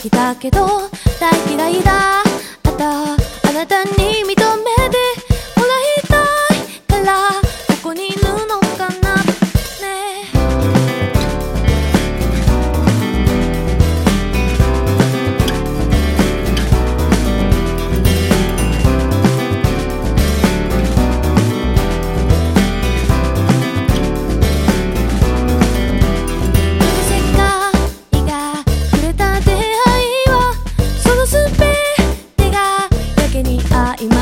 [0.00, 0.66] きだけど
[1.20, 2.22] 大嫌いだ。
[2.22, 4.34] あたあなたに見
[33.80, 34.19] 今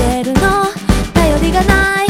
[0.00, 0.40] てるの？
[1.12, 2.09] 頼りがない。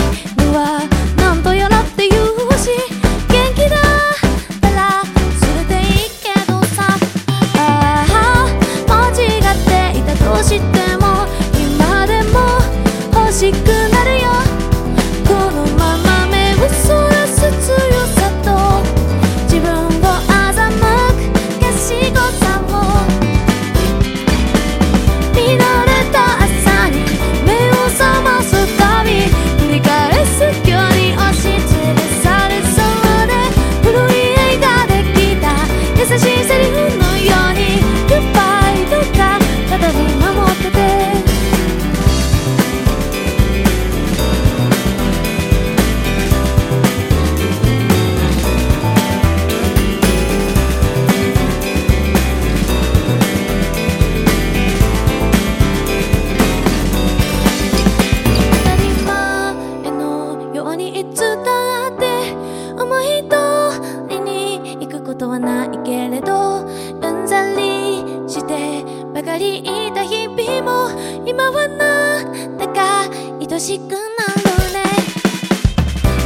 [73.60, 74.00] しくなる
[74.72, 74.80] ね。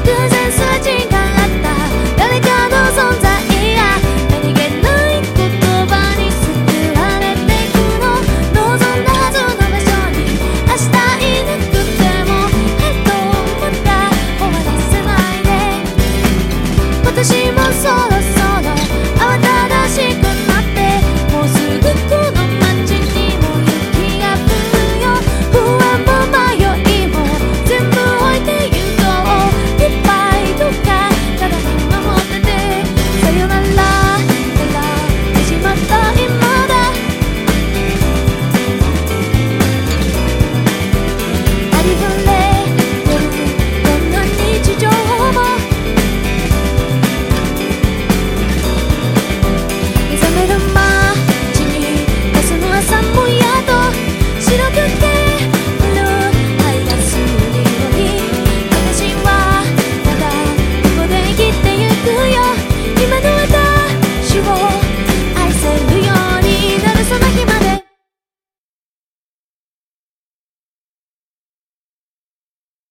[0.04, 1.18] 偶然すれ違った。
[2.16, 3.26] 誰かの存在
[3.74, 3.82] や。
[4.30, 5.50] 何気ない言
[5.88, 6.46] 葉に救
[6.96, 8.06] われてくの。
[8.54, 10.16] 望んだはずの場所に。
[10.62, 10.94] 明日
[11.26, 12.32] いなくても。
[12.78, 13.90] へと思った。
[14.38, 15.50] 終わらせないで
[17.04, 18.13] 私もそう